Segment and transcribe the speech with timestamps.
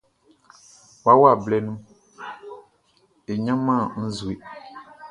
[1.03, 1.85] Wawa blɛ nunʼn,
[3.31, 4.33] e ɲanman nʼzue.